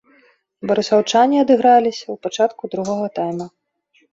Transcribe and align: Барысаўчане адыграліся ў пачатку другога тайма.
Барысаўчане 0.69 1.37
адыграліся 1.43 2.03
ў 2.13 2.25
пачатку 2.25 2.63
другога 2.73 3.07
тайма. 3.21 3.47